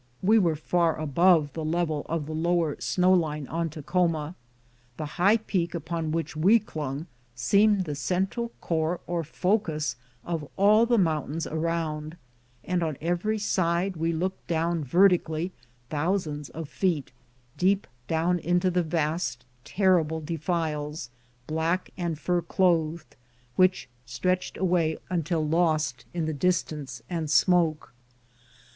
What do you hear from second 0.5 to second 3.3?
far above the level of the lower snow